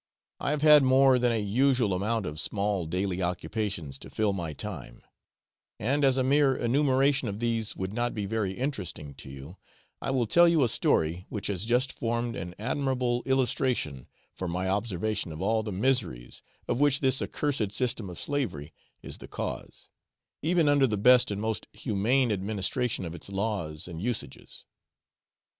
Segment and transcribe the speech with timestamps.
[0.39, 4.51] I have had more than a usual amount of small daily occupations to fill my
[4.51, 5.03] time;
[5.79, 9.57] and, as a mere enumeration of these would not be very interesting to you,
[10.01, 14.67] I will tell you a story which has just formed an admirable illustration for my
[14.67, 18.73] observation of all the miseries of which this accursed system of slavery
[19.03, 19.89] is the cause,
[20.41, 24.65] even under the best and most humane administration of its laws and usages.